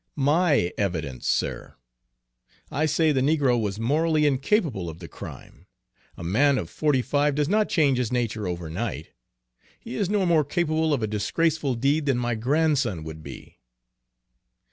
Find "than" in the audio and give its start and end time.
12.07-12.17